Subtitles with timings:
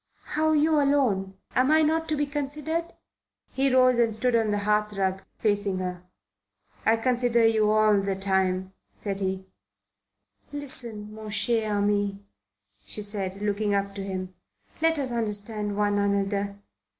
[0.33, 1.35] "How you alone?
[1.55, 2.91] Am not I to be considered?"
[3.51, 6.01] He rose and stood on the hearthrug, facing her.
[6.87, 9.45] "I consider you all the time," said he.
[10.51, 12.19] "Listen, mon cher ami,"
[12.83, 14.33] she said, looking up at him.
[14.81, 16.57] "Let us understand one another.